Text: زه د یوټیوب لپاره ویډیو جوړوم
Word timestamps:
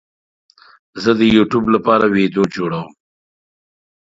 زه 1.03 1.11
د 1.19 1.21
یوټیوب 1.35 1.65
لپاره 1.75 2.05
ویډیو 2.15 2.43
جوړوم 2.55 2.89